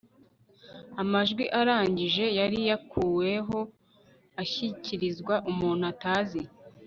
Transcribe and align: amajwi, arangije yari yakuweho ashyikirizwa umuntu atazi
amajwi, 1.01 1.43
arangije 1.59 2.25
yari 2.39 2.59
yakuweho 2.69 3.57
ashyikirizwa 4.41 5.35
umuntu 5.51 5.83
atazi 5.93 6.41